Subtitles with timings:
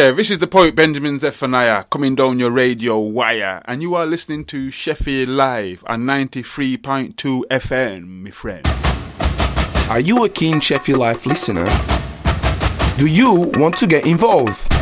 [0.00, 4.06] Yeah, this is the poet Benjamin Zephaniah coming down your radio wire, and you are
[4.06, 8.66] listening to Sheffield Live on 93.2 FM, my friend.
[9.90, 11.66] Are you a keen Sheffield Live listener?
[12.96, 14.72] Do you want to get involved?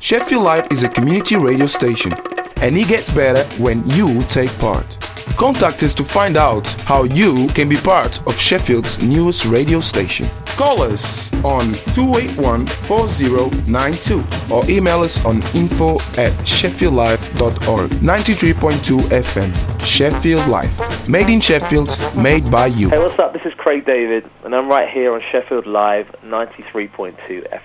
[0.00, 2.14] Sheffield Live is a community radio station,
[2.62, 5.11] and it gets better when you take part.
[5.36, 10.28] Contact us to find out how you can be part of Sheffield's newest radio station.
[10.56, 14.22] Call us on 281 4092
[14.54, 17.90] or email us on info at sheffieldlive.org.
[17.90, 21.08] 93.2 FM, Sheffield Live.
[21.08, 22.90] Made in Sheffield, made by you.
[22.90, 23.32] Hey, what's up?
[23.32, 27.16] This is Craig David, and I'm right here on Sheffield Live 93.2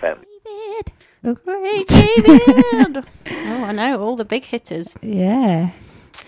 [0.02, 0.24] FM.
[1.24, 3.04] Oh, Great, David.
[3.32, 4.96] oh, I know all the big hitters.
[5.02, 5.72] yeah.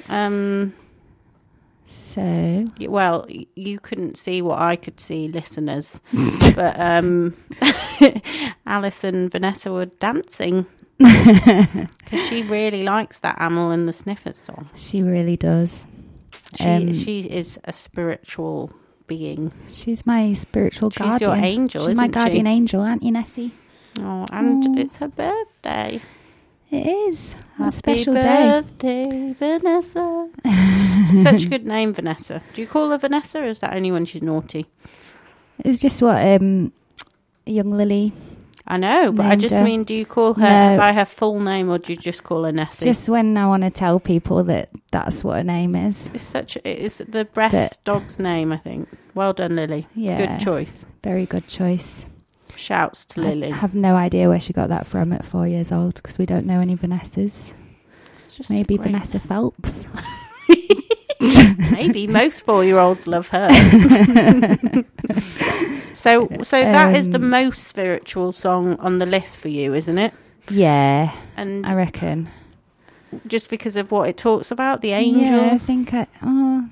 [0.10, 0.74] Um,
[1.92, 6.00] So well, you couldn't see what I could see, listeners,
[6.56, 7.36] but um,
[8.66, 10.68] Alice and Vanessa were dancing
[11.00, 14.70] because she really likes that Amyl and the Sniffers song.
[14.76, 15.88] she really does.
[16.56, 18.72] She Um, she is a spiritual
[19.08, 19.52] being.
[19.72, 21.18] She's my spiritual guardian.
[21.18, 21.46] She's your guardian.
[21.62, 22.20] angel, She's my isn't she?
[22.20, 23.52] guardian angel, aren't you, Nessie?
[24.00, 26.02] Oh, and it's her birthday.
[26.72, 28.22] It is a Happy special day.
[28.22, 30.30] birthday, Vanessa.
[31.24, 32.42] Such a good name, Vanessa.
[32.54, 34.68] Do you call her Vanessa, or is that only when she's naughty?
[35.66, 36.72] It's just what um,
[37.46, 38.14] young Lily.
[38.68, 39.64] I know, but I just her.
[39.64, 40.78] mean, do you call her No.
[40.78, 42.86] by her full name, or do you just call her Nessie?
[42.86, 46.08] Just when I want to tell people that that's what her name is.
[46.14, 46.56] it's such.
[46.58, 48.88] It is the best But- dog's name, I think.
[49.16, 49.88] Well done, Lily.
[49.96, 50.86] Yeah, Good choice.
[51.04, 52.06] very good choice.
[52.56, 53.52] Shouts to Lily.
[53.52, 56.26] I have no idea where she got that from at four years old because we
[56.26, 57.54] don't know any Vanessas.
[58.18, 59.86] It's just a Maybe Vanessa Feltz.
[61.72, 63.50] Maybe most four-year-olds love her.
[65.94, 69.98] so, so that is the Um, most spiritual song on the list for you, isn't
[69.98, 70.14] it?
[70.50, 72.30] Yeah, And I reckon.
[73.28, 75.30] just because of what it talks about, the angels.
[75.30, 76.70] Yeah, I think I, oh,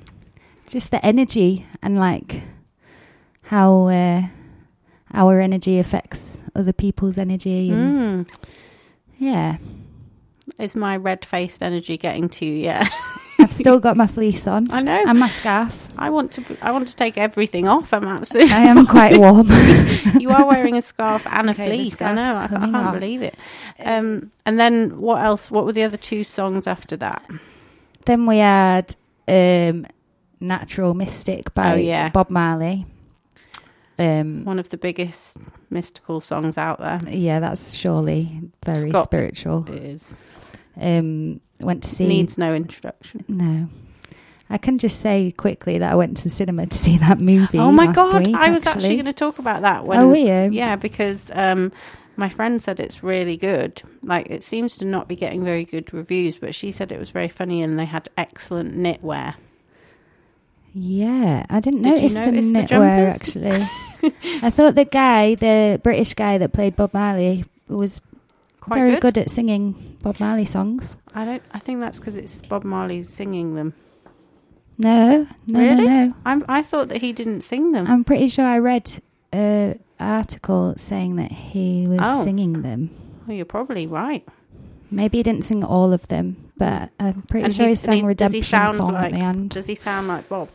[0.67, 2.41] just the energy and like
[3.43, 4.23] how uh,
[5.13, 7.71] our energy affects other people's energy.
[7.71, 8.47] And, Mm.
[9.19, 9.57] Yeah,
[10.59, 12.53] Is my red-faced energy getting to you?
[12.65, 12.87] Yeah,
[13.39, 15.03] I've still got my fleece on I know.
[15.07, 15.89] and my scarf.
[15.97, 16.43] I want to.
[16.61, 17.93] I want to take everything off.
[17.93, 18.53] I'm absolutely.
[18.53, 19.47] I am quite warm.
[20.19, 22.01] you are wearing a scarf and a Okay, fleece.
[22.01, 22.21] I know.
[22.37, 22.93] I, I can't off.
[22.93, 23.35] believe it.
[23.83, 25.49] Um, and then what else?
[25.51, 27.25] What were the other two songs after that?
[28.05, 28.95] then we had
[29.27, 29.85] um,
[30.39, 32.09] "Natural Mystic" by Oh, yeah.
[32.09, 32.85] Bob Marley.
[33.99, 35.37] Um, One of the biggest
[35.69, 36.99] mystical songs out there.
[37.07, 39.65] yeah, that's surely very Scott- spiritual.
[39.67, 40.13] It is.
[40.79, 43.25] Um, went to see Needs no introduction.
[43.27, 43.69] No.
[44.49, 47.59] I can just say quickly that I went to the cinema to see that movie.
[47.59, 48.25] oh my god!
[48.25, 49.85] week, I was actually going to talk about that.
[49.85, 50.49] When, oh, were you?
[50.51, 51.71] Yeah, because um,
[52.15, 53.81] my friend said it's really good.
[54.01, 57.11] Like it seems to not be getting very good reviews, but she said it was
[57.11, 59.35] very funny and they had excellent knitwear.
[60.73, 63.67] Yeah, I didn't Did notice, notice the the knitwear actually.
[64.43, 68.01] I thought the guy, the British guy that played Bob Marley, was
[68.59, 69.01] Quite very good.
[69.01, 69.17] good.
[69.17, 70.97] at singing Bob Marley songs.
[71.15, 71.43] I don't.
[71.51, 73.73] I think that's because it's Bob Marley singing them.
[74.77, 75.85] No, no, Really?
[75.87, 76.13] no, no.
[76.25, 77.87] I'm, I thought that he didn't sing them.
[77.87, 79.01] I'm pretty sure I read
[79.33, 82.23] an article saying that he was Oh.
[82.23, 82.91] singing them.
[83.25, 84.23] well, you're probably right.
[84.91, 88.01] Maybe he didn't sing all of them, but I'm pretty And sure he sang he-
[88.01, 89.49] does Redemption he sound song like- at the end.
[89.51, 90.49] Does he sound like Bob?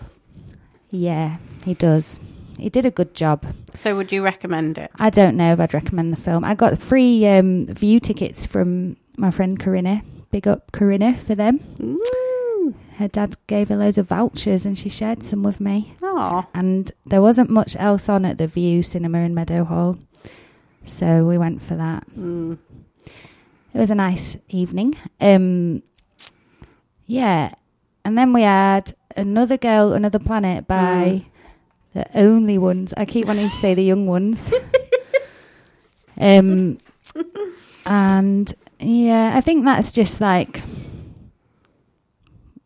[0.91, 2.21] Yeah, he does.
[2.59, 3.47] He did a good job.
[3.75, 4.91] So would you recommend it?
[4.99, 6.45] I don't know if I'd recommend the film.
[6.45, 10.03] I got free um, Vue tickets from my friend Corinna.
[10.31, 11.59] Big up Corinna for them.
[11.79, 12.75] Mm.
[12.99, 15.95] Her dad gave her loads of vouchers and she shared some with me.
[16.03, 19.99] Oh, And there wasn't much else on at the Vue Cinema in Meadowhall.
[20.87, 22.05] So we went for that.
[22.17, 22.59] mm.
[23.75, 24.95] It was a nice evening.
[25.21, 25.83] Um,
[27.07, 27.53] yeah.
[28.05, 31.25] And then we had Another Girl, Another Planet by
[31.95, 32.93] the only ones.
[32.97, 34.53] I keep wanting to say the young ones.
[36.19, 36.79] um,
[37.87, 40.63] and yeah, I think that's just like,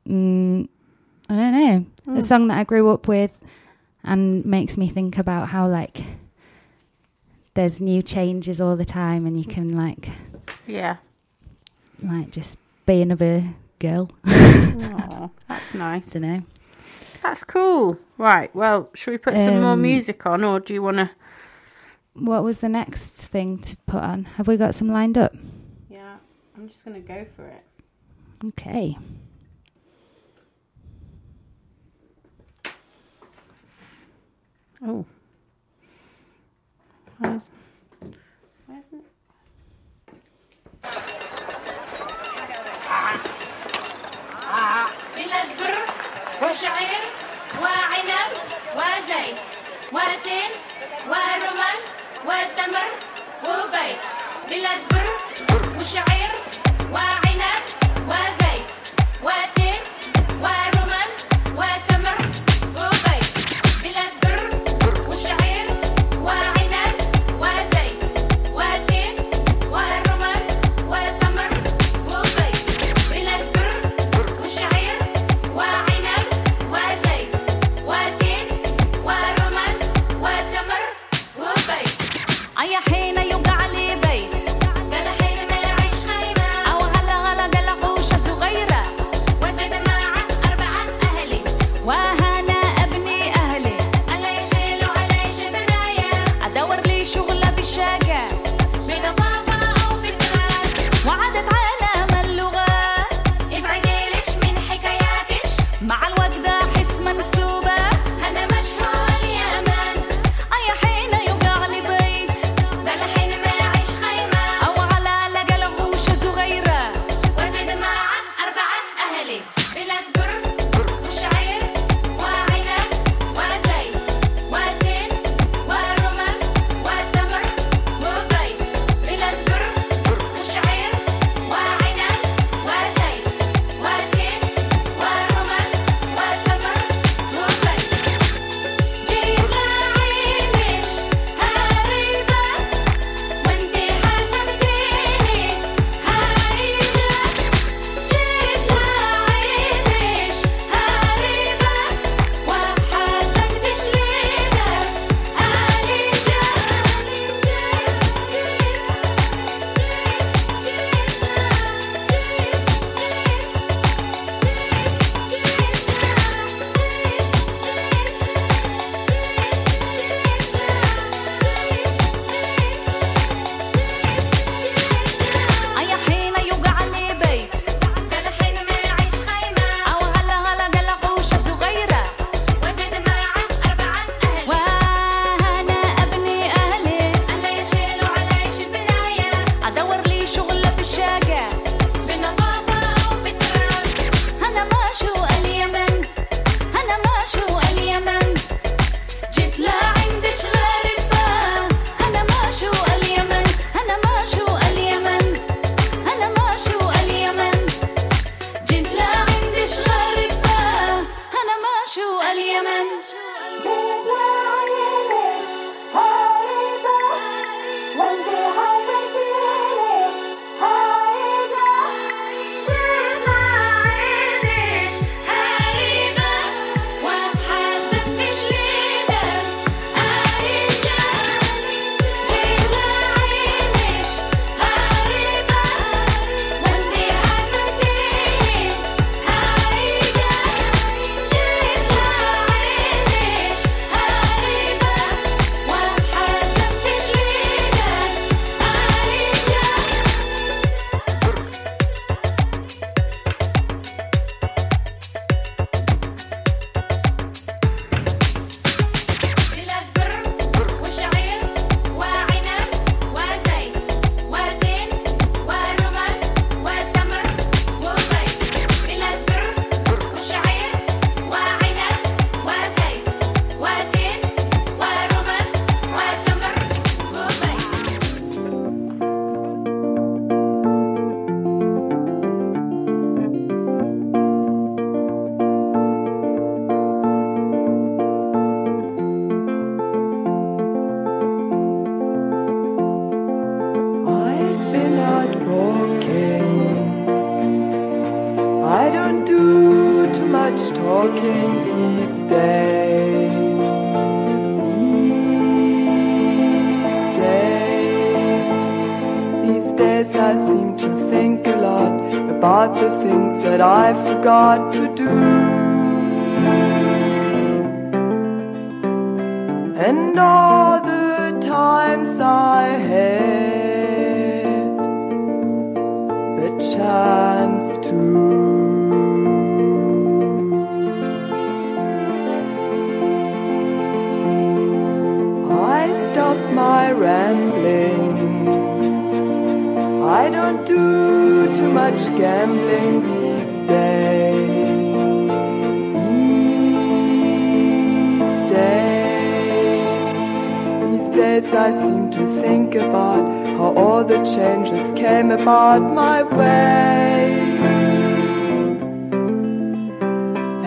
[0.09, 0.69] mm,
[1.29, 2.19] I don't know, Mm.
[2.19, 3.41] a song that I grew up with
[4.05, 6.05] and makes me think about how like
[7.55, 10.11] there's new changes all the time and you can like
[10.67, 10.97] yeah.
[12.03, 13.43] like just be another
[13.91, 14.11] girl.
[15.19, 16.07] Oh, that's nice.
[16.11, 16.43] don't know.
[17.23, 17.99] That's cool.
[18.19, 18.55] Right.
[18.55, 21.11] Well, should we put some more Um, music on, or do you want to?
[22.13, 24.25] What was the next thing to put on?
[24.37, 25.35] Have we got some lined up?
[25.89, 26.17] Yeah,
[26.57, 27.63] I'm just gonna go for it.
[28.49, 28.99] Okay.
[34.87, 35.07] Oh.
[37.19, 37.49] Where's,
[38.67, 39.05] where's it?
[46.43, 47.03] وشعير
[47.63, 48.33] وعنب
[48.77, 49.39] وزيت
[49.93, 50.51] ورتين
[51.09, 51.79] ورمان
[52.27, 52.89] وتمر
[53.49, 54.01] وبيت
[54.49, 55.07] بلاد بر
[55.81, 56.33] وشعير
[56.93, 57.63] وعنب
[58.09, 58.71] وزيت
[59.23, 59.56] وتمر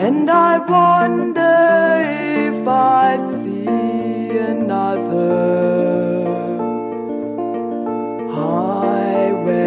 [0.10, 2.02] And I wonder
[2.50, 5.36] if I'd see another
[8.34, 9.60] highway.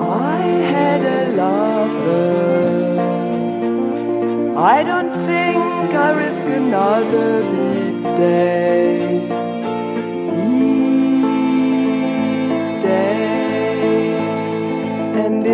[0.00, 0.42] I
[0.74, 2.34] had a lover.
[4.58, 8.93] I don't think I risk another these days.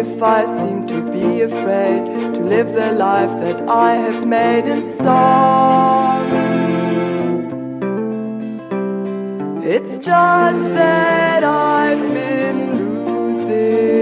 [0.00, 4.96] If I seem to be afraid to live the life that I have made in
[4.96, 6.22] song,
[9.62, 13.99] it's just that I've been losing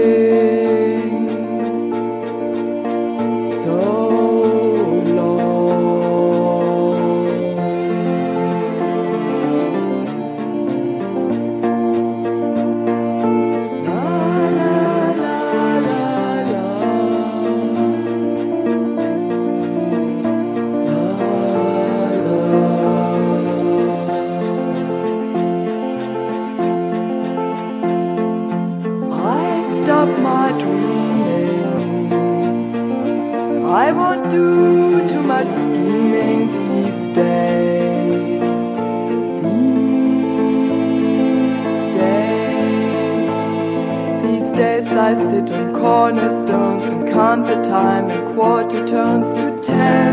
[45.89, 50.11] cornerstones and count the time in quarter turns to ten.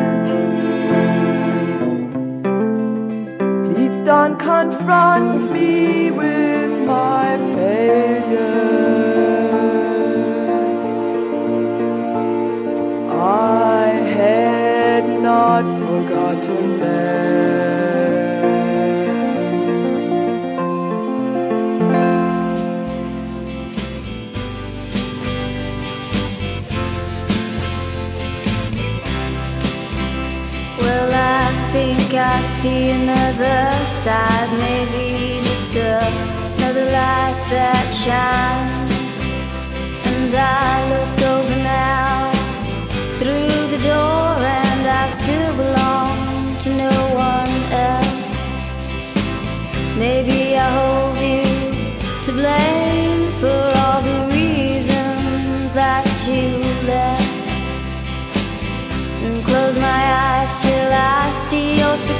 [3.66, 8.56] Please don't confront me with my failures.
[13.12, 17.15] I had not forgotten them.
[32.63, 38.91] See another side, maybe just another light that shines.
[40.11, 42.33] And I look over now
[43.19, 44.29] through the door,
[44.61, 46.97] and I still belong to no
[47.31, 47.57] one
[47.89, 48.15] else.
[50.05, 51.45] Maybe I hold you
[52.27, 56.47] to blame for all the reasons that you
[56.93, 57.35] left
[59.25, 61.97] and close my eyes till I see your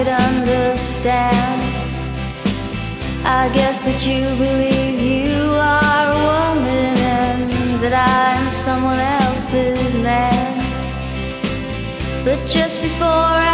[0.00, 1.60] could understand.
[3.22, 5.42] I guess that you believe you
[5.76, 10.56] are a woman and that I'm someone else's man.
[12.24, 13.49] But just before I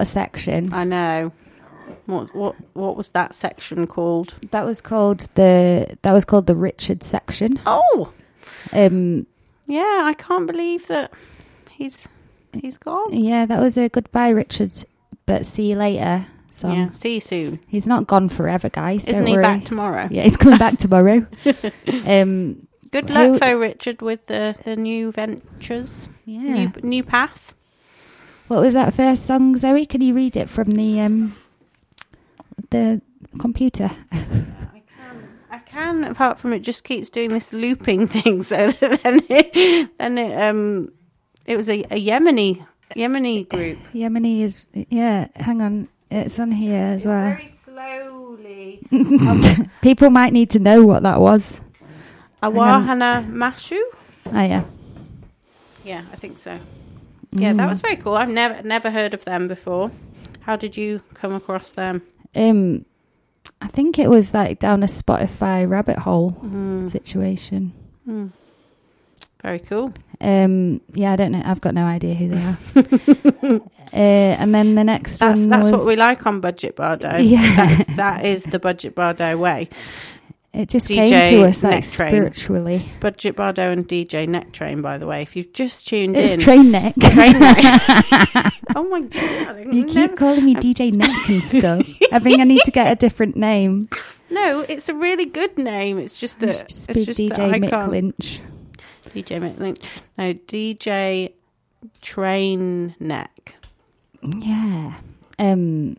[0.00, 0.72] what a section.
[0.72, 1.32] I know.
[2.06, 4.34] What what what was that section called?
[4.50, 7.58] That was called the that was called the Richard section.
[7.66, 8.12] Oh,
[8.72, 9.26] Um
[9.66, 10.02] yeah.
[10.04, 11.12] I can't believe that
[11.70, 12.08] he's
[12.52, 13.12] he's gone.
[13.12, 14.72] yeah, that was a goodbye Richard
[15.26, 16.74] but see you later song.
[16.76, 16.90] Yeah.
[16.90, 17.60] See you soon.
[17.68, 19.06] He's not gone forever, guys.
[19.06, 19.42] Isn't don't he worry.
[19.44, 20.08] back tomorrow?
[20.10, 21.26] Yeah, he's coming back tomorrow.
[22.06, 26.40] um Good Who- luck, for Richard, with the the new ventures, yeah.
[26.54, 27.54] new new path.
[28.50, 29.86] What was that first song, Zoe?
[29.86, 31.36] Can you read it from the um
[32.70, 33.00] the
[33.38, 33.92] computer?
[34.10, 34.16] I
[34.96, 36.02] can, I can.
[36.02, 38.42] Apart from it, just keeps doing this looping thing.
[38.42, 40.90] So then, it, then it, um,
[41.46, 43.78] it was a, a Yemeni Yemeni group.
[43.94, 45.88] Yemeni is yeah, hang on.
[46.10, 47.36] It's on here as well.
[47.36, 48.80] Very slowly.
[49.80, 51.60] People might need to know what that was.
[52.42, 53.80] Awahana Mashu.
[54.26, 54.64] Oh yeah.
[55.84, 56.58] Yeah, I think so.
[57.32, 57.70] Yeah, that Mm.
[57.70, 58.14] was very cool.
[58.16, 59.90] I've never never heard of them before.
[60.40, 62.02] How did you come across them?
[62.34, 62.84] Um
[63.62, 66.86] I think it was like down a Spotify rabbit hole Mm.
[66.86, 67.72] situation.
[68.08, 68.30] Mm.
[69.42, 69.92] Very cool.
[70.20, 71.42] Um yeah, I don't know.
[71.44, 72.58] I've got no idea who they are.
[73.92, 73.96] uh,
[74.40, 77.24] and then the next That's one that's was what we like on Budget Bardot.
[77.24, 77.54] Yeah.
[77.56, 79.68] That's, that is the Budget Bardot way.
[80.52, 82.08] It just DJ came to us like Train.
[82.10, 82.80] spiritually.
[82.98, 85.22] Budget Bardot and DJ Neck Train, by the way.
[85.22, 86.94] If you've just tuned It's in, train neck.
[86.98, 87.58] Train Neck.
[88.74, 89.72] oh my god!
[89.72, 91.86] You keep never- calling me DJ Neck and stuff.
[92.12, 93.88] I think I need to get a different name.
[94.28, 95.98] no, it's a really good name.
[95.98, 98.40] It's just that just it's just DJ that Mick Lynch.
[99.10, 99.78] DJ Mick Lynch.
[100.18, 101.32] No, DJ
[102.02, 103.54] Train Neck.
[104.22, 104.94] Yeah.
[105.38, 105.96] Um.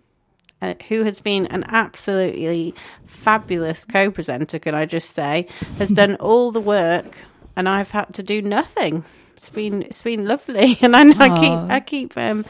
[0.61, 2.75] uh, who has been an absolutely
[3.21, 7.17] fabulous co-presenter, can I just say, has done all the work,
[7.55, 9.03] and I've had to do nothing.
[9.38, 12.45] It's been it's been lovely, and I, I keep I keep um,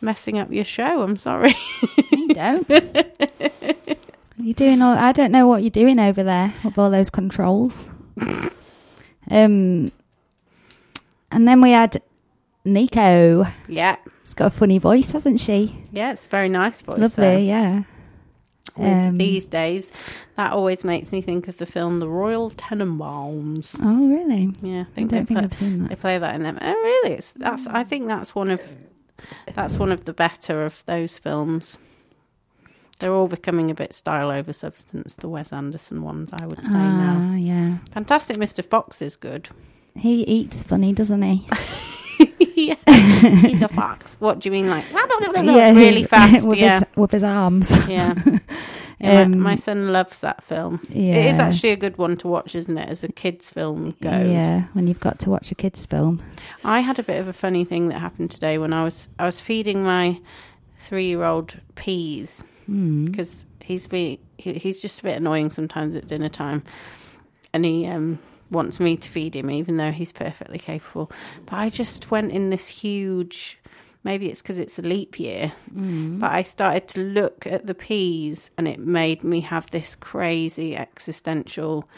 [0.00, 1.02] messing up your show.
[1.02, 1.54] I'm sorry.
[2.12, 2.68] You don't.
[4.38, 4.96] you're doing all.
[4.96, 7.88] I don't know what you're doing over there with all those controls.
[9.30, 9.90] Um.
[11.32, 12.00] And then we had
[12.64, 13.46] Nico.
[13.68, 15.76] yeah, She's got a funny voice, hasn't she?
[15.92, 16.98] yeah, it's very nice voice.
[16.98, 17.36] Lovely, though.
[17.38, 17.82] yeah.
[18.78, 19.90] Um, these days,
[20.36, 23.78] that always makes me think of the film The Royal Tenenbaums.
[23.82, 24.52] Oh, really?
[24.60, 25.88] Yeah, I I think don't think play- I've seen that.
[25.88, 26.58] They play that in them.
[26.60, 27.12] Oh, really?
[27.16, 27.66] It's, that's.
[27.66, 28.60] I think that's one of
[29.54, 31.78] that's one of the better of those films.
[32.98, 35.14] They're all becoming a bit style over substance.
[35.16, 37.16] The Wes Anderson ones, I would say now.
[37.18, 37.78] Ah, yeah.
[37.92, 38.64] Fantastic Mr.
[38.64, 39.48] Fox is good.
[39.94, 41.46] He eats funny, doesn't he?
[42.54, 42.76] yeah,
[43.46, 44.16] he's a fox.
[44.18, 46.46] What do you mean, like really fast?
[46.46, 47.88] with yeah, his with his arms.
[47.88, 48.14] yeah.
[48.98, 50.80] Yeah, Um, my, my son loves that film.
[50.88, 51.16] Yeah.
[51.16, 52.88] It is actually a good one to watch, isn't it?
[52.88, 54.30] As a kids' film goes.
[54.30, 56.22] Yeah, when you've got to watch a kids' film.
[56.64, 59.26] I had a bit of a funny thing that happened today when I was I
[59.26, 60.18] was feeding my
[60.78, 63.10] three year old peas Mm.
[63.10, 66.62] because he's be he, he's just a bit annoying sometimes at dinner time,
[67.52, 68.18] and he um,
[68.50, 71.10] wants me to feed him even though he's perfectly capable.
[71.46, 73.58] But I just went in this huge.
[74.04, 76.20] Maybe it's because it's a leap year, Mm.
[76.20, 80.76] but I started to look at the peas, and it made me have this crazy
[80.76, 81.88] existential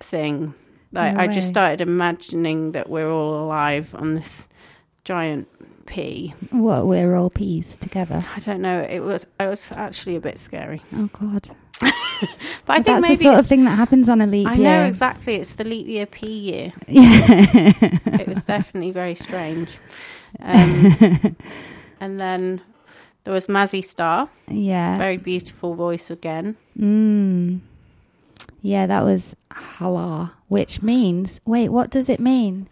[0.00, 0.52] thing.
[0.92, 4.46] Like No I just started imagining that we're all alive on this
[5.04, 5.48] giant
[5.88, 6.34] pea.
[6.50, 8.24] What we're all peas together.
[8.36, 8.80] I don't know.
[8.80, 11.50] It was it was actually a bit scary, Oh God!
[11.80, 11.90] but
[12.68, 14.64] I think that's maybe the sort of thing that happens on a leap I year.
[14.64, 15.36] know exactly.
[15.36, 16.72] It's the leap year P year.
[16.86, 17.12] Yeah.
[18.20, 19.70] It was definitely very strange.
[20.40, 21.34] Um,
[22.00, 22.60] and then
[23.24, 24.98] there was Mazzy Star, yeah.
[24.98, 26.58] very beautiful voice again.
[26.78, 27.60] Mm.
[28.60, 32.68] Yeah, that was Halah, which means wait, what does it mean?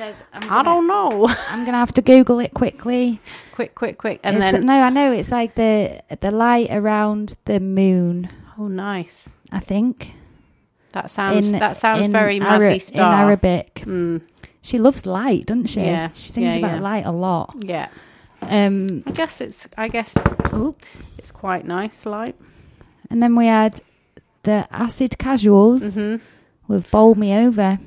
[0.00, 1.28] I don't know.
[1.50, 3.20] I'm gonna have to Google it quickly.
[3.52, 7.36] quick, quick, quick, and It's- then no, I know it's like the the light around
[7.44, 8.28] the moon.
[8.58, 9.30] oh, nice.
[9.52, 10.12] I think
[10.92, 13.74] That sounds in that sounds very Ara- Mazzy in Arabic.
[13.86, 14.20] Mm,
[14.62, 15.80] She loves light, doesn't she?
[15.80, 16.80] Yeah, she sings yeah, about yeah.
[16.90, 17.54] light a lot.
[17.60, 17.88] yeah,
[18.42, 20.12] Um, I guess it's I guess
[20.52, 20.74] oh,
[21.18, 22.06] it's quite nice.
[22.06, 22.36] light.
[23.10, 23.80] and then we had
[24.42, 26.16] the acid casuals hmm
[26.68, 27.78] with "Bowl Me Over."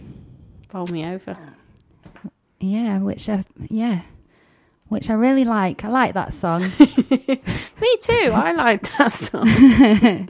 [0.72, 1.36] bowl me over.
[2.62, 4.02] Yeah, which I yeah,
[4.88, 5.84] which I really like.
[5.84, 6.62] I like that song.
[6.80, 8.32] Me too.
[8.34, 9.48] I like that song.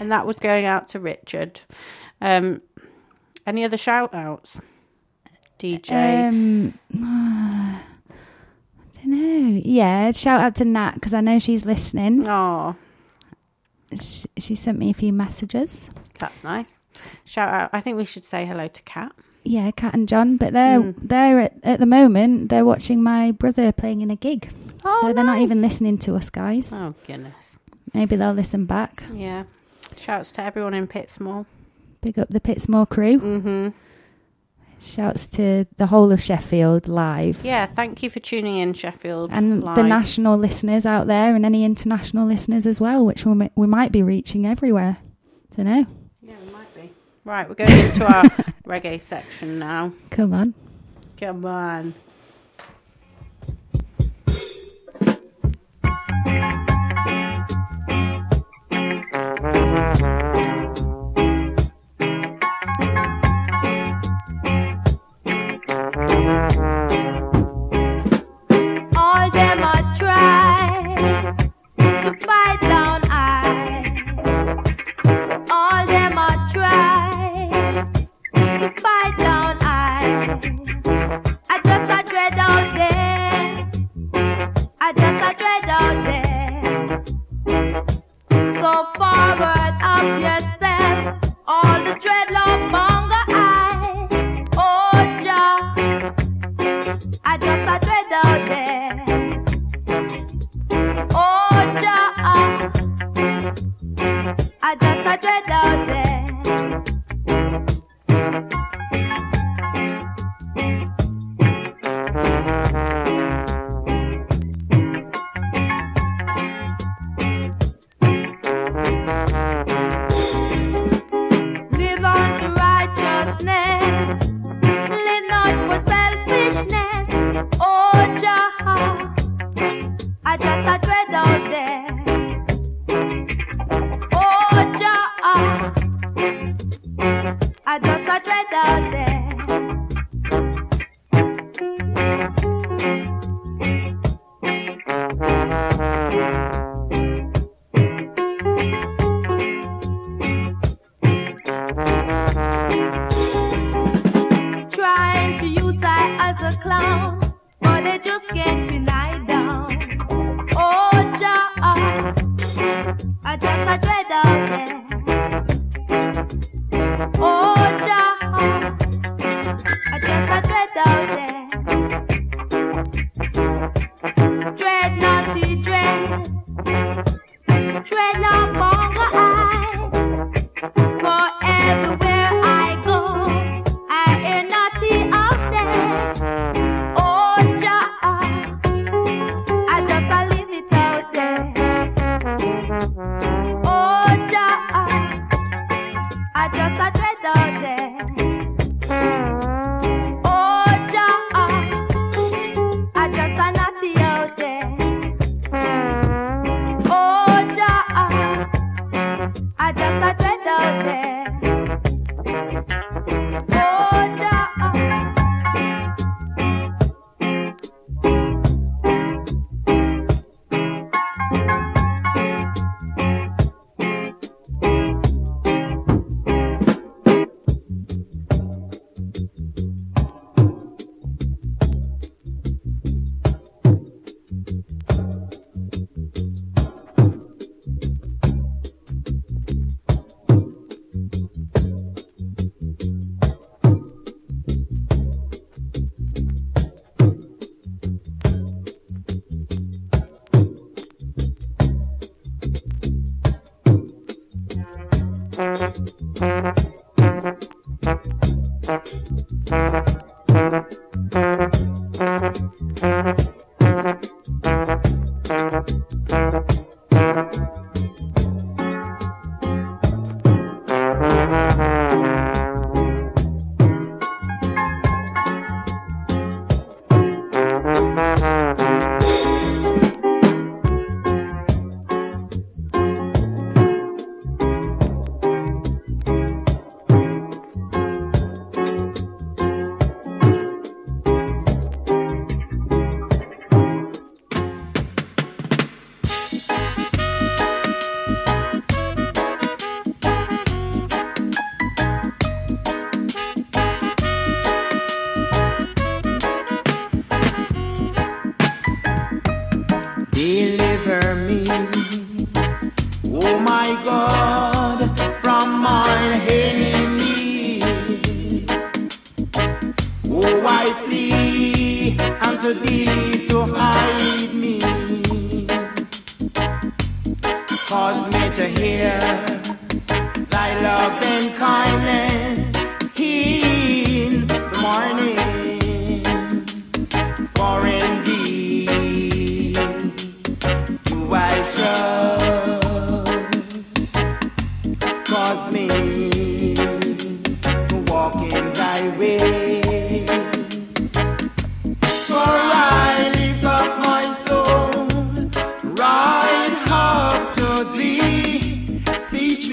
[0.00, 1.60] and that was going out to Richard.
[2.20, 2.62] Um,
[3.46, 4.60] any other shout outs?
[5.58, 6.28] DJ.
[6.28, 7.80] Um, I
[8.94, 9.60] don't know.
[9.64, 12.26] Yeah, shout out to Nat because I know she's listening.
[12.26, 12.74] oh,
[14.00, 15.90] She, she sent me a few messages.
[16.18, 16.74] that's nice.
[17.24, 17.70] Shout out.
[17.72, 19.12] I think we should say hello to Kat.
[19.46, 20.94] Yeah, Cat and John, but they're Mm.
[21.02, 24.50] they're at, at the moment they're watching my brother playing in a gig.
[25.00, 26.72] so they're not even listening to us, guys.
[26.72, 27.58] Oh goodness.
[27.94, 29.04] Maybe they'll listen back.
[29.14, 29.44] Yeah.
[29.96, 31.46] Shouts to everyone in Pitsmoor.
[32.02, 33.18] Big up the Pitsmoor crew.
[33.18, 33.68] Mm-hmm.
[34.80, 37.40] Shouts to the whole of Sheffield live.
[37.44, 37.66] Yeah.
[37.66, 39.30] Thank you for tuning in, Sheffield.
[39.32, 39.76] And Live.
[39.76, 43.90] the national listeners out there, and any international listeners as well, which we, we might
[43.90, 44.98] be reaching everywhere.
[45.56, 45.86] Don't know.
[46.20, 46.90] Yeah, we might be.
[47.26, 48.22] Right, we're going into our
[48.64, 49.92] reggae section now.
[50.10, 50.54] Come on.
[51.16, 51.92] Come on.
[90.00, 90.45] Forward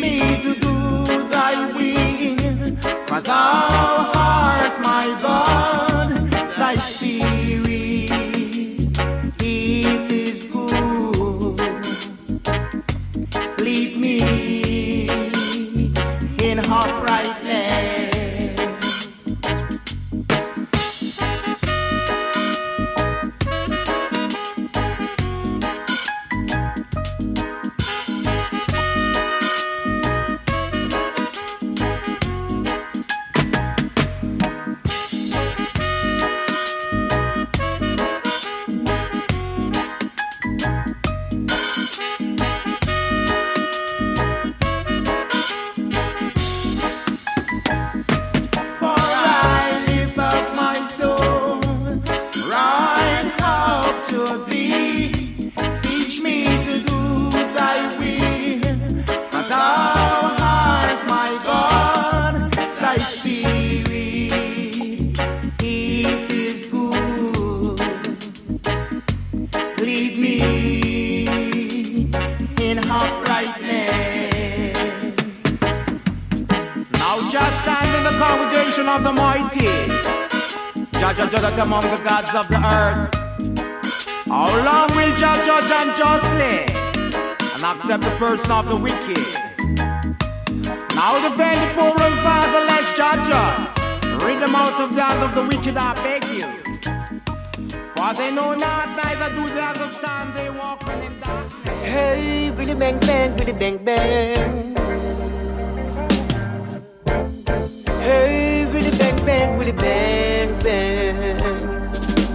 [0.04, 0.74] me to do
[1.34, 2.76] thy will,
[3.08, 4.13] for thou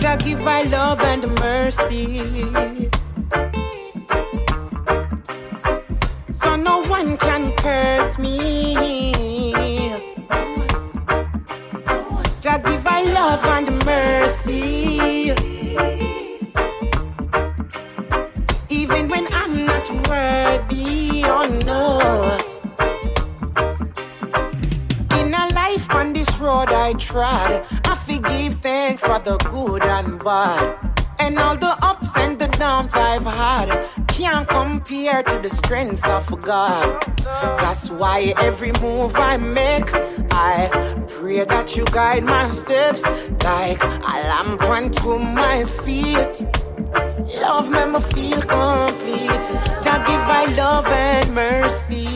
[0.09, 2.51] Jah give I love and mercy.
[6.33, 8.75] So no one can curse me.
[12.40, 15.35] Jah give I love and mercy.
[18.71, 21.85] Even when I'm not worthy, oh no.
[25.21, 29.83] In a life on this road I trod, I forgive thanks for the good
[30.28, 36.28] And all the ups and the downs I've had can't compare to the strength of
[36.42, 37.02] God.
[37.24, 39.88] That's why every move I make,
[40.30, 40.68] I
[41.08, 43.02] pray that you guide my steps
[43.42, 46.46] like a lamp unto my feet.
[47.40, 49.46] Love make me feel complete.
[49.82, 52.08] Jah give I love and mercy.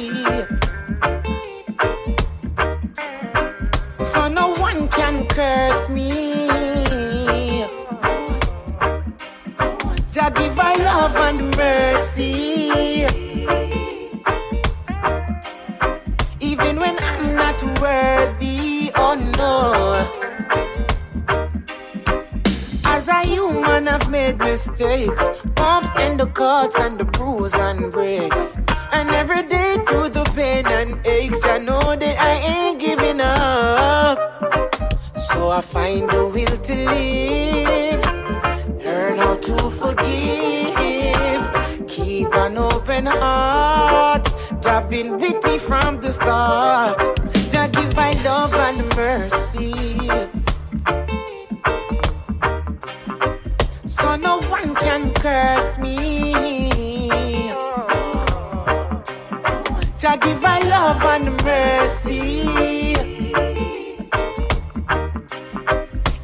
[60.02, 62.42] Jah give I love and mercy.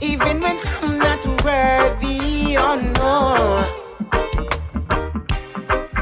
[0.01, 3.15] Even when I'm not worthy, oh no.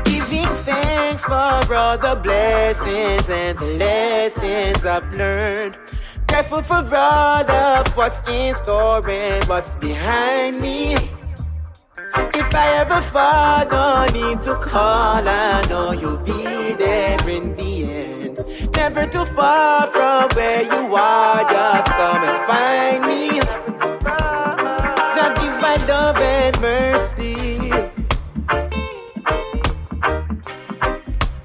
[0.05, 5.77] Giving thanks for all the blessings and the lessons I've learned.
[6.29, 10.95] Grateful for all of what's in store and what's behind me.
[12.41, 15.29] If I ever fall, no need to call.
[15.29, 17.66] I know you'll be there in.
[18.77, 21.45] Never too far from where you are.
[21.45, 23.41] Just come and find me.
[25.17, 27.71] Just give my love and mercy.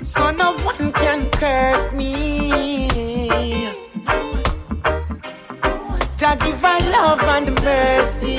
[0.01, 3.69] so no one can curse me.
[6.17, 8.37] Jah give I love and mercy.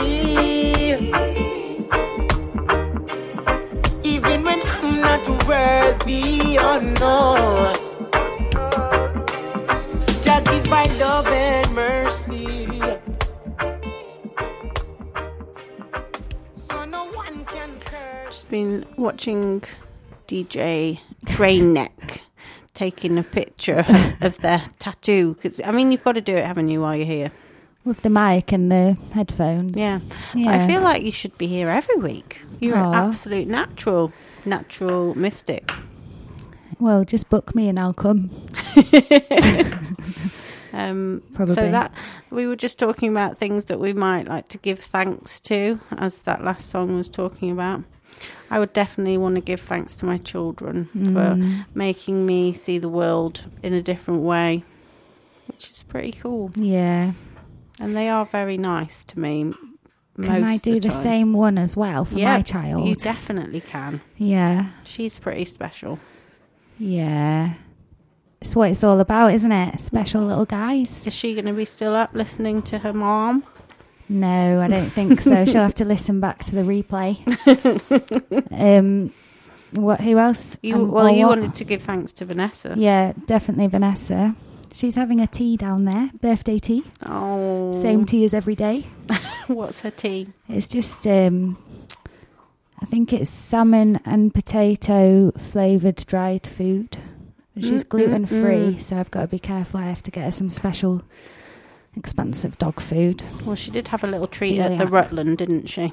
[4.05, 7.82] Even when I'm not worthy, oh no.
[18.53, 19.63] Been watching
[20.29, 22.21] DJ Trainneck
[22.75, 23.83] taking a picture
[24.21, 25.35] of their tattoo.
[25.43, 27.33] Cause, I mean, you've got to do it, haven't you, while you're here?
[27.83, 29.81] With the mic and the headphones.
[29.81, 30.01] Yeah.
[30.35, 30.51] Yeah.
[30.51, 32.43] I feel like you should be here every week.
[32.61, 34.13] You're an absolute natural,
[34.45, 35.73] natural mystic.
[36.79, 38.31] Well, just book me and I'll come.
[40.75, 41.55] Um, Probably.
[41.55, 41.93] So that
[42.31, 46.23] we were just talking about things that we might like to give thanks to, as
[46.23, 47.85] that last song was talking about.
[48.51, 51.13] I would definitely want to give thanks to my children Mm.
[51.15, 54.63] for making me see the world in a different way,
[55.47, 56.51] which is pretty cool.
[56.55, 57.13] Yeah.
[57.81, 59.55] And they are very nice to me.
[60.21, 62.87] Can I do of the same one as well for Yeah, my child?
[62.87, 64.03] You definitely can.
[64.19, 64.67] yeah.
[64.85, 65.99] She's pretty special.
[66.79, 67.55] Yeah.
[68.43, 69.81] It's what it's all about, isn't it?
[69.81, 71.07] Special little guys.
[71.07, 73.45] Is she going to be still up listening to her mom?
[74.13, 75.45] No, I don't think so.
[75.47, 77.17] She'll have to listen back to the replay.
[78.79, 79.13] um,
[79.73, 80.01] what?
[80.01, 80.57] Who else?
[80.63, 81.39] You, Um, well, you what?
[81.39, 82.75] wanted to give thanks to Vanessa.
[82.77, 84.35] Yeah, definitely Vanessa.
[84.75, 86.85] She's having a tea down there, birthday tea.
[87.05, 88.87] Oh, Same tea as every day.
[89.47, 90.29] What's her tea?
[90.49, 91.59] It's just, um,
[92.81, 96.97] I think it's salmon and potato flavoured dried food.
[97.61, 99.79] She's Mm, gluten free, mm, so I've got to be careful.
[99.81, 101.03] I have to get her some special,
[101.97, 103.23] expensive dog food.
[103.45, 105.93] Well, she did have a little treat at the Rutland, didn't she?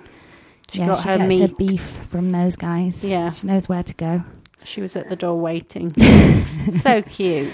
[0.71, 1.41] She yeah, got she her gets meat.
[1.49, 3.03] her beef from those guys.
[3.03, 4.23] Yeah, She knows where to go.
[4.63, 5.91] she was at the door waiting.
[6.81, 7.51] so cute.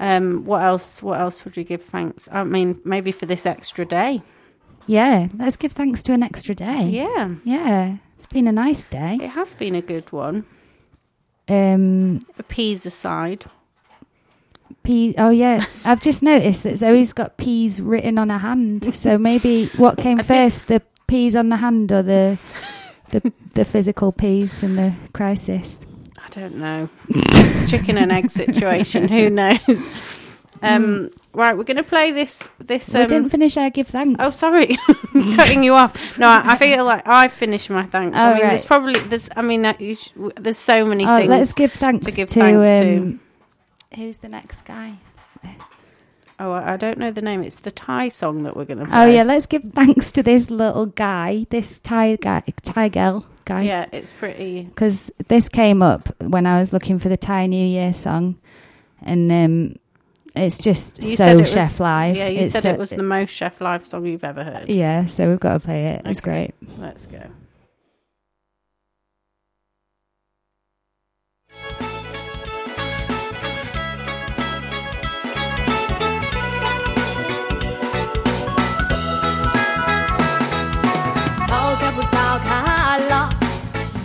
[0.00, 1.02] Um, what else?
[1.02, 2.28] What else would you give thanks?
[2.32, 4.22] I mean, maybe for this extra day.
[4.86, 6.84] Yeah, let's give thanks to an extra day.
[6.88, 9.18] Yeah, Yeah, it's been a nice day.
[9.20, 10.44] it has been a good one.
[11.48, 13.44] Um, Peas aside,
[14.82, 15.14] P.
[15.18, 18.94] Oh yeah, I've just noticed that Zoe's got peas written on her hand.
[18.94, 22.38] So maybe what came first, the peas on the hand or the
[23.10, 25.86] the the physical peas and the crisis?
[26.18, 26.88] I don't know.
[27.08, 29.08] It's chicken and egg situation.
[29.08, 29.58] Who knows?
[30.62, 32.48] Um, right, we're going to play this.
[32.58, 32.88] This.
[32.88, 34.16] we Um, didn't finish our give thanks.
[34.24, 34.76] Oh, sorry,
[35.36, 36.18] cutting you off.
[36.18, 38.16] No, I, I feel like I finished my thanks.
[38.16, 39.28] Oh, I mean, there's probably there's.
[39.36, 40.08] I mean, uh, you sh-
[40.40, 41.28] there's so many Oh, things.
[41.28, 43.18] let's give thanks to give to, thanks to.
[43.96, 44.94] Who's the next guy?
[46.38, 47.42] Oh, I I don't know the name.
[47.42, 48.94] It's the Thai song that we're going to play.
[48.94, 53.62] Oh yeah, let's give thanks to this little guy, this Thai guy, Thai girl guy.
[53.62, 54.62] yeah, it's pretty.
[54.64, 58.36] because this came up when I was looking for the Thai New Year song,
[59.00, 59.76] and um,
[60.34, 62.16] it's just You so it was- Chef Live.
[62.18, 64.68] Yeah, you It's said so- it was the most Chef Live song you've ever heard.
[64.68, 66.02] Yeah, so we've got to play it.
[66.04, 66.52] It's Okay.
[66.60, 66.78] great.
[66.78, 67.22] Let's go.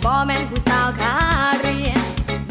[0.04, 1.14] บ่แม่นผู้สาวขา
[1.60, 2.00] เรียน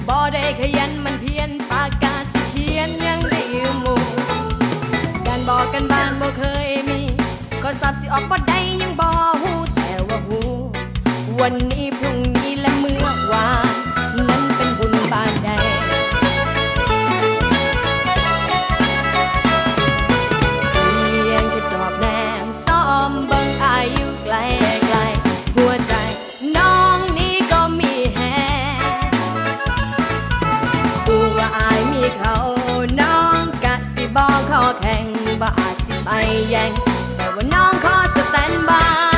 [0.08, 3.42] บ่ได้ขยันมันเพียนปากกาสิเขียนยังได้
[3.80, 4.02] หมู่
[5.28, 7.00] การบอกกันบ้านบ่เคยมี
[7.64, 9.08] ก็สอบสิออกบ่ได้ยังบ่
[9.42, 10.48] ฮู้แต่ว่าฮู้
[11.42, 11.88] วันนี้
[36.50, 36.72] แย่ง
[37.16, 39.11] แต่ว่าน้องขอสแตนบาย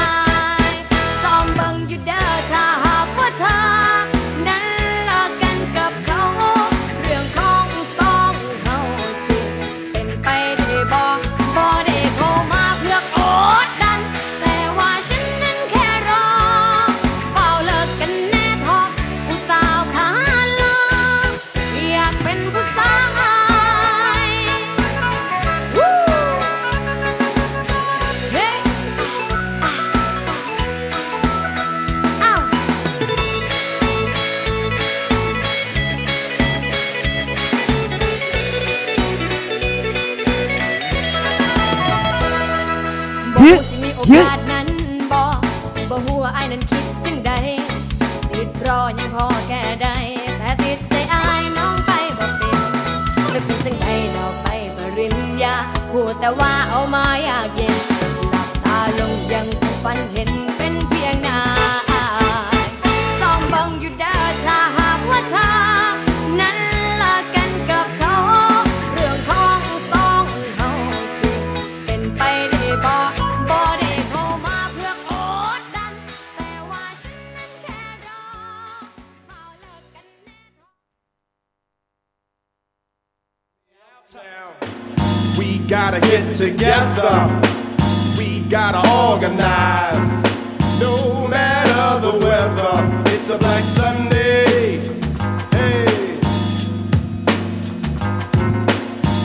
[45.94, 47.32] บ่หัวไอ้นั้นคิดจังใด
[48.32, 49.88] ติดรอยังพอแก้ได
[50.38, 52.60] แต่ติดใจอายน้องไปบ่เป็น
[53.34, 55.56] จะเป็นจังใดดอกไปปริญญา
[55.92, 57.76] พูดแต่ว่าเอามาอยากเย็น
[58.32, 59.48] หลับตาลงยัง
[59.84, 60.30] ฝันเห็น
[85.92, 87.14] gotta get together.
[88.18, 88.82] We gotta
[89.12, 90.24] organize.
[90.80, 94.78] No matter the weather, it's a Black Sunday.
[95.52, 96.18] Hey.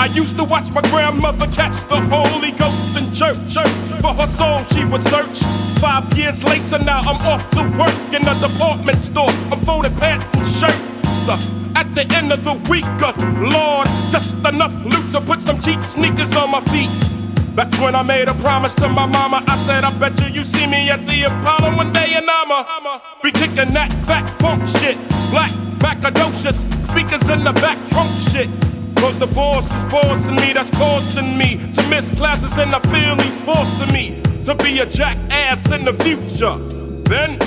[0.00, 3.38] I used to watch my grandmother catch the Holy Ghost in church.
[3.54, 3.76] church.
[4.02, 5.38] For her soul, she would search.
[5.78, 9.30] Five years later, now I'm off to work in a department store.
[9.52, 11.57] I'm folding pants and shirts.
[11.78, 15.80] At the end of the week, uh, Lord, just enough loot to put some cheap
[15.84, 16.90] sneakers on my feet.
[17.54, 19.44] That's when I made a promise to my mama.
[19.46, 22.98] I said, I bet you you see me at the Apollo one day and I'ma
[23.22, 24.98] be kicking that back funk shit.
[25.30, 26.58] Black, macadocious,
[26.90, 28.50] speakers in the back trunk shit.
[28.96, 33.14] Cause the boss is bossing me, that's causing me to miss classes and I feel
[33.22, 36.56] he's forcing me to be a jackass in the future.
[37.08, 37.38] Then,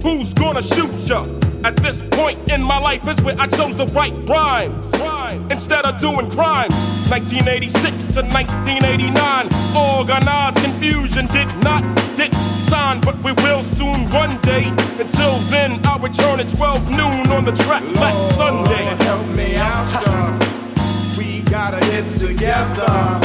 [0.00, 1.26] who's gonna shoot ya?
[1.64, 4.80] At this point in my life is where I chose the right rhyme.
[4.92, 5.50] Rhyme.
[5.50, 6.70] Instead of doing crime.
[7.08, 9.46] 1986 to 1989.
[9.76, 11.82] Organized Konfusion did not
[12.16, 12.32] get
[12.62, 14.68] signed, but we will soon one day.
[14.98, 18.84] Until then, I'll return at 12 noon on the track Black Sunday.
[18.84, 21.18] Lord, help me out.
[21.18, 23.20] We gotta get together.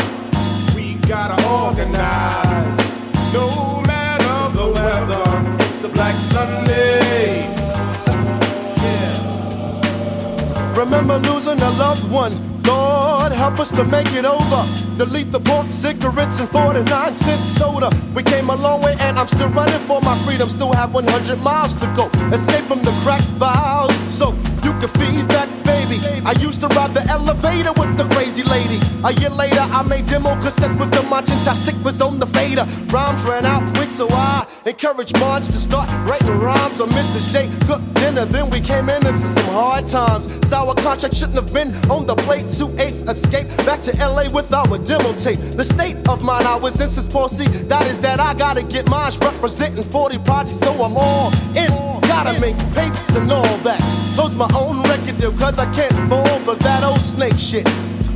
[0.75, 1.42] We gotta
[10.93, 12.61] Remember losing a loved one.
[12.61, 14.61] Lord, help us to make it over.
[14.95, 17.89] Delete the pork, cigarettes, and 49 cent soda.
[18.13, 20.49] We came a long way, and I'm still running for my freedom.
[20.49, 22.05] Still have 100 miles to go.
[22.31, 25.99] Escape from the crack vials, so you can feed that baby.
[26.25, 28.79] I used to ride the elevator with the crazy lady.
[29.03, 31.03] A year later, I made demo cassettes with the
[31.53, 32.65] Stick was on the fader.
[32.87, 37.31] Rhymes ran out quick, so I encouraged Marge to start writing rhymes on Mrs.
[37.31, 37.49] J.
[37.67, 40.27] Cooked dinner, then we came in into some hard times.
[40.47, 42.49] Sour contract shouldn't have been on the plate.
[42.49, 45.39] Two apes escaped back to LA with our demo tape.
[45.55, 47.47] The state of mind I was in since Paul-C.
[47.67, 51.92] That is that I gotta get mine representing 40 projects, so I'm all in.
[52.13, 53.81] Gotta make papers and all that.
[54.13, 57.67] Close my own record deal, cause I can't fall for that old snake shit.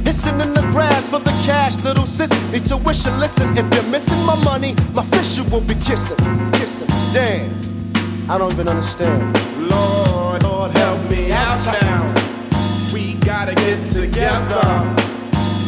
[0.05, 2.29] Hissing in the grass for the cash, little sis.
[2.51, 3.57] Need and listen.
[3.57, 6.15] If you're missing my money, my fish you will be kissing.
[6.53, 6.87] Kissing.
[7.11, 7.49] Damn,
[8.29, 9.19] I don't even understand.
[9.67, 12.13] Lord, Lord, help me out now.
[12.93, 14.67] We gotta get together.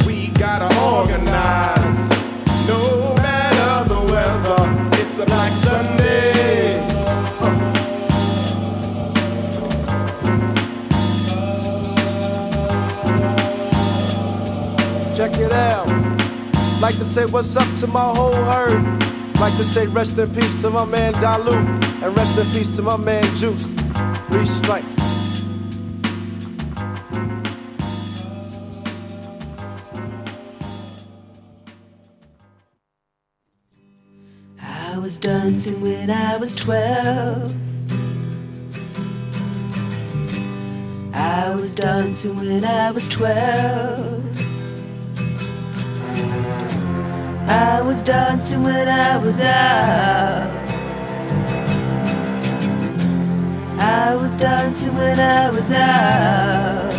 [0.06, 2.00] We gotta organize.
[2.68, 4.62] No matter the weather,
[5.02, 6.39] it's a Black Sunday.
[15.42, 15.88] It out.
[16.82, 18.82] Like to say what's up to my whole herd.
[19.40, 21.56] Like to say rest in peace to my man Dalu.
[22.04, 23.68] And rest in peace to my man Juice.
[24.30, 24.96] Three strikes.
[34.62, 37.54] I was dancing when I was twelve.
[41.14, 44.19] I was dancing when I was twelve.
[47.50, 50.52] I was dancing when I was out.
[53.80, 56.94] I was dancing when I was out.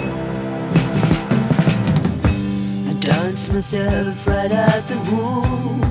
[2.88, 5.84] I danced myself right out the womb.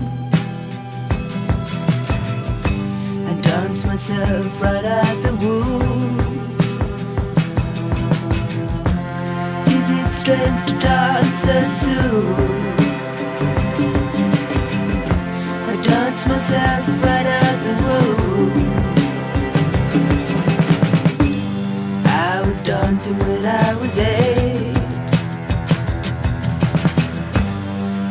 [3.30, 6.20] I danced myself right out the womb.
[9.68, 12.69] Is it strange to dance so soon?
[16.28, 18.52] Myself right out the room.
[22.06, 24.76] I was dancing when I was eight.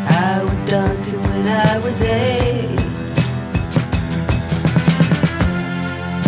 [0.09, 2.79] I was dancing when I was eight.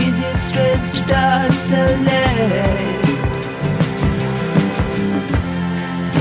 [0.06, 3.04] Is it strange to dance so late?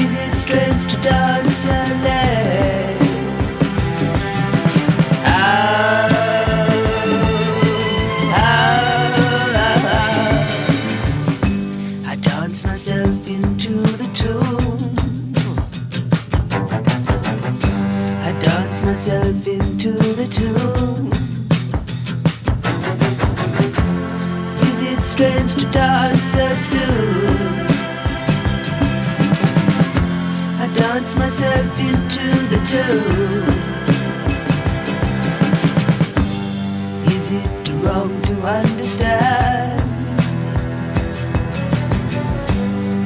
[0.03, 2.48] Is it strange to dance so late?
[25.19, 27.27] Strange to dance so soon?
[30.63, 33.49] I dance myself into the tune.
[37.17, 39.79] Is it wrong to understand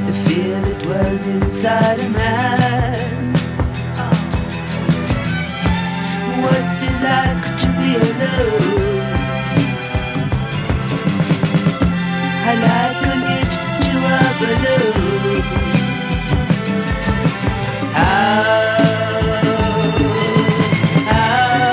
[0.06, 3.34] the fear that dwells inside a man?
[6.44, 8.93] What's it like to be alone?
[12.46, 13.20] I liken
[13.86, 15.42] to a balloon.
[17.94, 18.44] How,
[21.10, 21.64] how,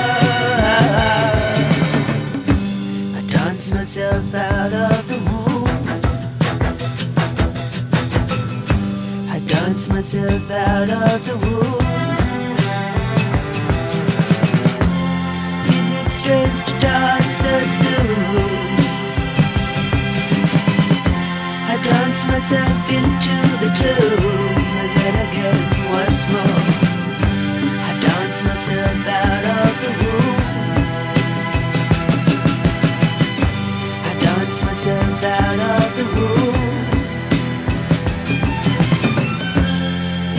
[3.17, 5.67] I dance myself out of the womb.
[9.29, 11.85] I dance myself out of the womb.
[15.67, 18.50] Is it strange to dance so soon?
[22.27, 25.61] Myself into the tomb and then again
[25.91, 26.63] once more.
[27.87, 30.39] I dance myself out of the womb.
[34.05, 36.55] I dance myself out of the womb.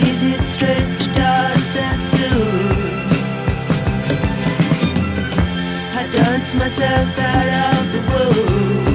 [0.09, 2.97] Is it strange to dance so soon?
[5.95, 8.92] I dance myself out of the womb.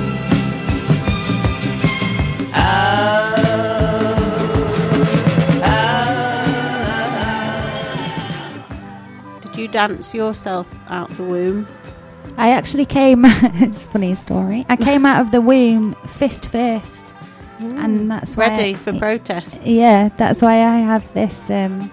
[9.78, 11.66] Dance yourself out the womb?
[12.36, 13.22] I actually came.
[13.64, 14.66] it's a funny story.
[14.68, 17.14] I came out of the womb fist first,
[17.60, 19.60] and that's Ready I- for protest?
[19.62, 21.90] Yeah, that's why I have this um,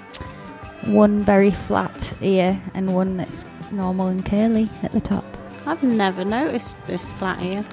[0.85, 5.25] one very flat ear and one that's normal and curly at the top.
[5.67, 7.63] I've never noticed this flat ear.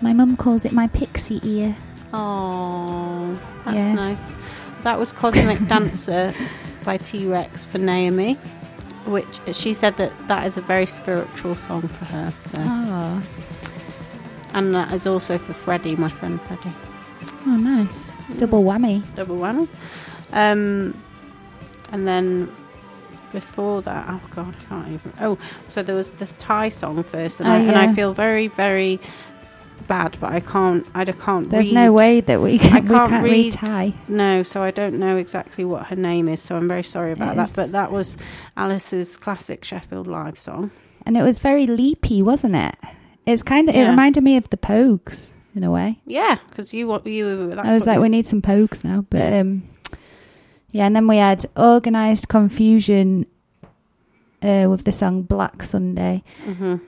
[0.00, 1.76] My mum calls it my pixie ear.
[2.14, 3.94] Oh, that's Yeah.
[3.94, 4.32] nice.
[4.84, 6.32] That was Cosmic Dancer
[6.84, 8.38] by T Rex for Naomi,
[9.06, 12.32] which she said that that is a very spiritual song for her.
[12.52, 12.58] So.
[12.60, 13.22] Oh,
[14.54, 16.72] And that is also for Freddie, my friend Freddie.
[17.46, 19.02] oh, nice double whammy.
[19.14, 19.68] Double whammy.
[20.32, 20.94] Um,
[21.92, 22.54] and then
[23.32, 25.12] before that, oh god, I can't even.
[25.20, 25.38] Oh,
[25.68, 29.00] so there was this Thai song first, and, Oh, I, and I feel very, very
[29.90, 30.86] bad, but I can't.
[30.94, 31.50] I can't.
[31.50, 31.74] There's read.
[31.82, 33.94] no way that we I can, can't, we can't read, read Thai.
[34.08, 36.40] No, so I don't know exactly what her name is.
[36.40, 37.48] So I'm very sorry about It that.
[37.48, 38.16] is- But that was
[38.56, 40.70] Alice's classic Sheffield live song.
[41.04, 42.76] And it was very leapy, wasn't it?
[43.26, 43.74] It's kind of.
[43.74, 45.98] It reminded me of the Pogues in a way.
[46.06, 47.52] Yeah, because you what you.
[47.58, 49.62] I was like, you- we need some Pogues now, but um,
[50.70, 50.86] yeah.
[50.86, 53.26] And then we had Organized Konfusion
[54.42, 56.80] uh, with the song Black Sunday, Mhm.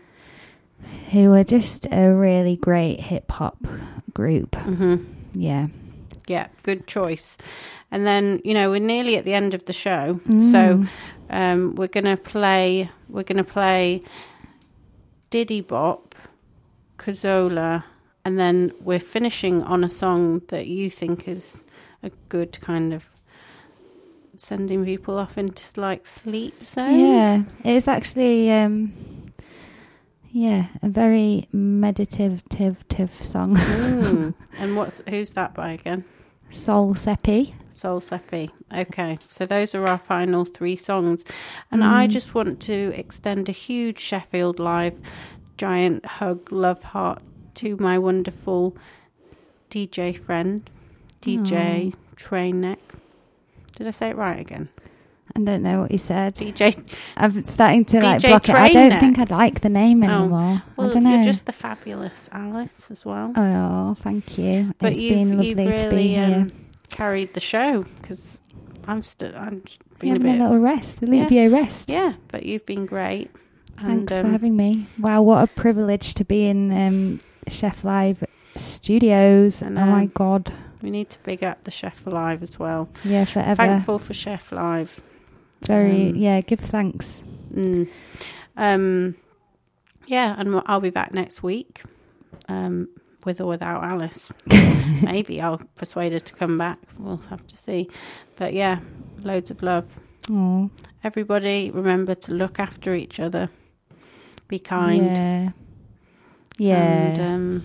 [1.12, 3.59] Who were just a really great hip hop
[4.14, 4.53] group.
[4.53, 5.05] Mhm.
[5.35, 5.68] Yeah.
[6.26, 7.37] Yeah, good choice.
[7.91, 10.51] And then you know we're nearly at the end of the show, Mm.
[10.53, 10.87] so
[11.30, 12.91] um, we're gonna play.
[13.09, 14.03] We're gonna play
[15.30, 16.14] Diddy Bop,
[16.99, 17.85] Kazola,
[18.24, 21.64] and then we're finishing on a song that you think is
[22.03, 23.05] a good kind of
[24.37, 26.99] sending people off into like sleep zone.
[26.99, 28.93] Yeah, it's actually um,
[30.33, 33.57] yeah a very meditative song.
[33.57, 34.35] Mm.
[34.59, 36.05] and what's who's that by again?
[36.51, 37.55] Sol Seppy.
[37.70, 38.51] Sol Seppy.
[38.74, 41.24] Okay, so those are our final three songs.
[41.70, 42.11] And I Mm.
[42.11, 44.99] just want to extend a huge Sheffield Live
[45.57, 47.22] giant hug, love heart
[47.55, 48.76] to my wonderful
[49.70, 50.68] DJ friend,
[51.22, 52.80] DJ Train Neck.
[53.76, 54.68] Did I say it right again?
[55.35, 56.35] I don't know what you said.
[56.35, 56.83] DJ.
[57.16, 58.55] I'm starting to like DJ block it.
[58.55, 60.62] I don't think I'd like the name Oh, anymore.
[60.76, 61.14] Well, I don't know.
[61.14, 63.33] you're just the fabulous Alice as well.
[63.35, 64.74] Oh, thank you.
[64.78, 66.24] but it's been lovely you've to be really here.
[66.37, 66.51] um,
[66.91, 68.41] carried the show because
[68.87, 69.62] I'm still I'm
[69.99, 71.12] been a Having a, bit little rest, a Yeah.
[71.22, 71.89] Libya rest.
[71.91, 73.30] Yeah, but you've been great.
[73.80, 74.87] Thanks and, for um, having me.
[74.99, 78.22] Wow, what a privilege to be in um, Chef Live
[78.57, 79.62] studios.
[79.62, 80.53] I Oh my god.
[80.83, 82.89] We need to big up the Chef Live as well.
[83.05, 83.55] Yeah, forever.
[83.62, 85.01] Thankful for Chef Live.
[85.67, 87.23] Very, Um, yeah, give thanks.
[87.53, 87.89] Mm.
[88.57, 89.15] Um,
[90.07, 91.83] yeah, and I'll be back next week,
[92.49, 92.89] um,
[93.25, 94.31] with or without Alice.
[95.03, 96.79] Maybe I'll persuade her to come back.
[96.99, 97.89] We'll have to see.
[98.37, 98.81] But yeah,
[99.23, 99.87] loads of love.
[100.31, 100.69] Aw.
[101.05, 103.49] Everybody, remember to look after each other.
[104.49, 105.05] Be kind.
[105.05, 105.51] Yeah.
[106.59, 106.77] Yeah.
[106.83, 107.65] And um,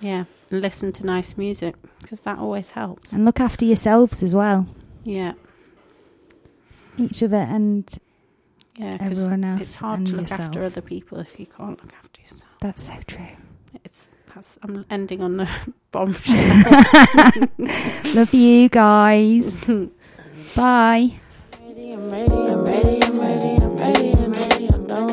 [0.00, 3.12] yeah, and listen to nice music because that always helps.
[3.12, 4.66] and look after yourselves as well.
[5.02, 5.32] Yeah.
[6.98, 7.88] Each other and
[8.76, 10.40] yeah, everyone else It's hard and to look yourself.
[10.40, 12.50] after other people if you can't look after yourself.
[12.60, 13.26] That's so true.
[13.84, 15.48] It's that's, I'm ending on the
[15.92, 17.48] bombshell.
[18.14, 19.64] Love you guys.
[20.56, 21.12] Bye.
[21.52, 25.10] I'm ready, I'm ready, I'm ready, I'm ready, I'm ready, I'm done.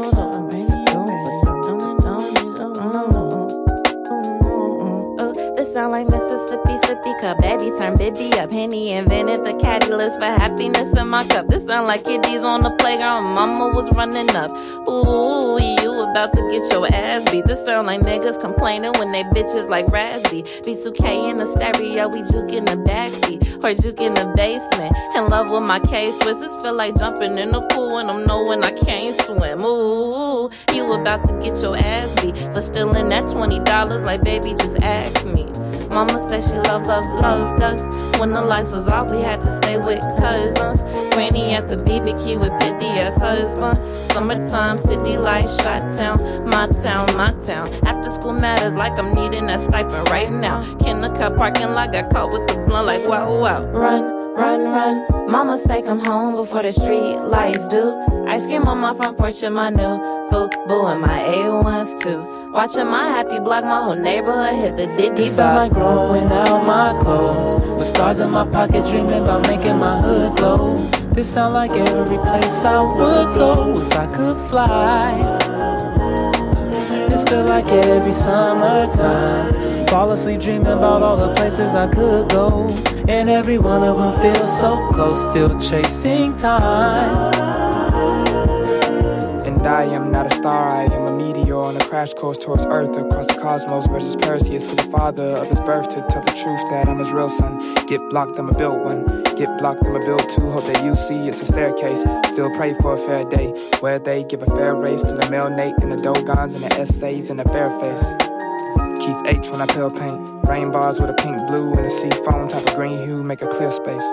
[5.24, 6.41] Oh, sound like Mississippi
[6.80, 7.40] sippy cup.
[7.40, 8.52] Baby turn Bibby up.
[8.52, 11.48] Henny invented the catalyst for happiness in my cup.
[11.48, 13.24] This sound like kiddies on the playground.
[13.24, 14.52] Mama was running up.
[14.88, 17.46] Ooh, you about to get your ass beat.
[17.46, 20.44] This sound like niggas complaining when they bitches like Razzie.
[20.64, 23.64] B2K in the stereo, we juke in the backseat.
[23.64, 24.96] Or juke in the basement.
[25.16, 26.38] In love with my K-Swiss.
[26.38, 29.64] This feel like jumping in the pool and I'm knowing I can't swim.
[29.64, 34.78] Ooh, you about to get your ass beat for stealing that $20 like baby just
[34.78, 35.46] ask me.
[35.90, 38.20] Mama said she love, love, loved us.
[38.20, 40.84] When the lights was off, we had to stay with cousins.
[41.14, 43.80] Granny at the BBQ with Petty as husband.
[44.12, 47.70] Summertime, city lights, shot town, my town, my town.
[47.86, 50.62] After school matters like I'm needing that stipend right now.
[50.78, 53.64] Kindergarten parking lot got caught with the blunt like wow, wow.
[53.66, 54.21] Run.
[54.42, 57.94] Run, run, mama say come home before the street lights do.
[58.28, 60.00] Ice cream on my front porch and my new
[60.32, 62.52] boo and my A1s too.
[62.52, 66.66] Watching my happy block, my whole neighborhood hit the diddy This sound like growing out
[66.66, 67.64] my clothes.
[67.78, 70.76] With stars in my pocket, dreaming about making my hood glow.
[71.14, 75.38] This sound like every place I would go if I could fly.
[77.10, 79.71] This feel like every summertime.
[79.92, 82.66] Fall asleep dreaming about all the places I could go.
[83.10, 87.34] And every one of them feels so close, still chasing time.
[89.46, 92.66] And I am not a star, I am a meteor on a crash course towards
[92.68, 96.40] Earth across the cosmos versus Perseus to the father of his birth to tell the
[96.42, 97.60] truth that I'm his real son.
[97.88, 99.24] Get blocked, I'ma build one.
[99.36, 100.50] Get blocked, I'ma build two.
[100.52, 102.00] Hope that you see it's a staircase.
[102.32, 103.48] Still pray for a fair day
[103.82, 106.74] where they give a fair race to the male Nate and the Dogons and the
[106.80, 108.31] essays and the fair face.
[109.02, 110.46] Keith H when I pale paint.
[110.48, 113.42] Rain bars with a pink blue and a sea foam type of green hue make
[113.42, 114.06] a clear space.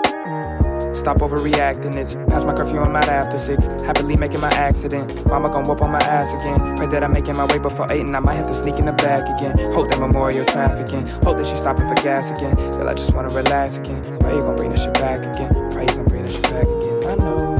[0.97, 3.67] Stop overreacting, it's past my curfew, I'm out after six.
[3.85, 5.27] Happily making my accident.
[5.27, 6.75] Mama gon' whoop on my ass again.
[6.75, 8.87] Pray that I'm making my way before eight and I might have to sneak in
[8.87, 9.71] the back again.
[9.73, 11.05] Hope that memorial trafficking.
[11.23, 12.55] Hope that she's stopping for gas again.
[12.55, 14.01] Girl, I just wanna relax again.
[14.19, 15.53] Pray you gon' bring that shit back again.
[15.71, 17.05] Pray you gon' bring that shit back again.
[17.05, 17.58] I know.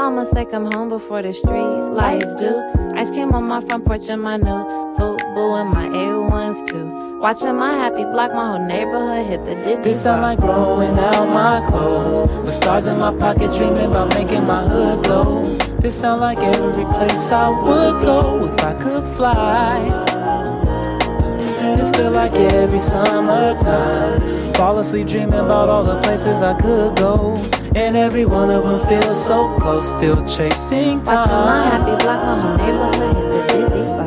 [0.00, 2.50] Mama say come home before the street lights do.
[2.96, 4.64] Ice cream on my front porch and my new
[4.96, 7.18] boo and my A1s too.
[7.20, 9.82] Watching my happy block, my whole neighborhood hit the diddy.
[9.82, 12.30] This sound like growing out my clothes.
[12.46, 15.42] With stars in my pocket, dreaming about making my hood glow.
[15.80, 20.09] This sound like every place I would go if I could fly.
[22.00, 24.54] Feel like every summertime.
[24.54, 27.34] Fall asleep dreaming about all the places I could go.
[27.74, 31.04] And every one of them feels so close, still chasing time.
[31.04, 33.99] Watching my happy block, my whole neighborhood the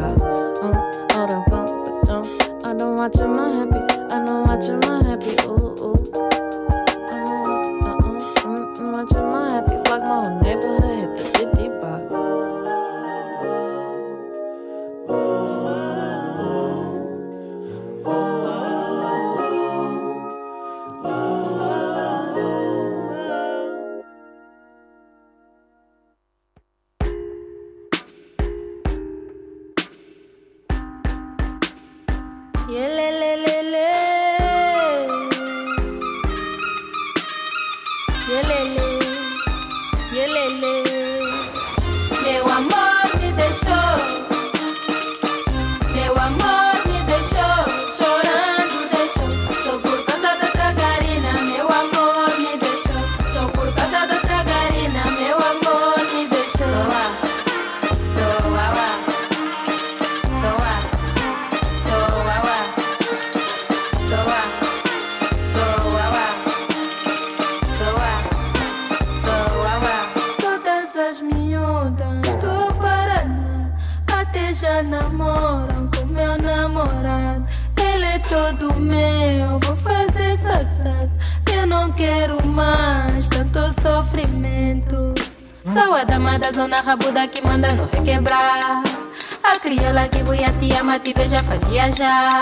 [91.95, 92.32] Ciao.